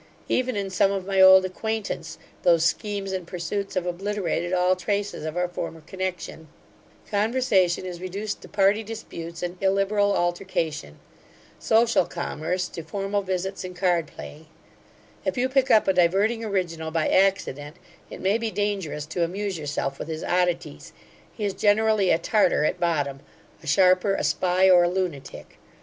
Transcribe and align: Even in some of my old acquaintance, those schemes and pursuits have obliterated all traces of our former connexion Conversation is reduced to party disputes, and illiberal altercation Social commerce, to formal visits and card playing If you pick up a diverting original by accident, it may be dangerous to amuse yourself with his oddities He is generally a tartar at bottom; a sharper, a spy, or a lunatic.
Even 0.27 0.55
in 0.55 0.71
some 0.71 0.91
of 0.91 1.05
my 1.05 1.21
old 1.21 1.45
acquaintance, 1.45 2.17
those 2.41 2.65
schemes 2.65 3.11
and 3.11 3.27
pursuits 3.27 3.75
have 3.75 3.85
obliterated 3.85 4.51
all 4.51 4.75
traces 4.75 5.23
of 5.23 5.37
our 5.37 5.47
former 5.47 5.81
connexion 5.81 6.47
Conversation 7.11 7.85
is 7.85 8.01
reduced 8.01 8.41
to 8.41 8.47
party 8.47 8.81
disputes, 8.81 9.43
and 9.43 9.61
illiberal 9.61 10.13
altercation 10.17 10.97
Social 11.59 12.07
commerce, 12.07 12.67
to 12.69 12.81
formal 12.81 13.21
visits 13.21 13.63
and 13.63 13.75
card 13.75 14.07
playing 14.07 14.47
If 15.23 15.37
you 15.37 15.47
pick 15.47 15.69
up 15.69 15.87
a 15.87 15.93
diverting 15.93 16.43
original 16.43 16.89
by 16.89 17.07
accident, 17.07 17.75
it 18.09 18.19
may 18.21 18.39
be 18.39 18.49
dangerous 18.49 19.05
to 19.05 19.23
amuse 19.23 19.59
yourself 19.59 19.99
with 19.99 20.07
his 20.07 20.23
oddities 20.23 20.93
He 21.31 21.45
is 21.45 21.53
generally 21.53 22.09
a 22.09 22.17
tartar 22.17 22.65
at 22.65 22.79
bottom; 22.79 23.19
a 23.61 23.67
sharper, 23.67 24.15
a 24.15 24.23
spy, 24.23 24.67
or 24.67 24.83
a 24.85 24.89
lunatic. 24.89 25.59